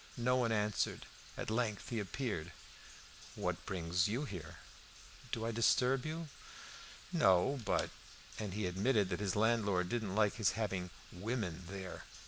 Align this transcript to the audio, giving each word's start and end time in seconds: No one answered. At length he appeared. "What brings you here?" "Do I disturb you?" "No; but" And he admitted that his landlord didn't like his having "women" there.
No 0.17 0.35
one 0.35 0.51
answered. 0.51 1.05
At 1.37 1.51
length 1.51 1.89
he 1.89 1.99
appeared. 1.99 2.53
"What 3.35 3.63
brings 3.67 4.07
you 4.07 4.25
here?" 4.25 4.55
"Do 5.31 5.45
I 5.45 5.51
disturb 5.51 6.07
you?" 6.07 6.27
"No; 7.11 7.59
but" 7.65 7.91
And 8.39 8.55
he 8.55 8.65
admitted 8.65 9.09
that 9.09 9.19
his 9.19 9.35
landlord 9.35 9.89
didn't 9.89 10.15
like 10.15 10.37
his 10.37 10.53
having 10.53 10.89
"women" 11.11 11.65
there. 11.69 12.05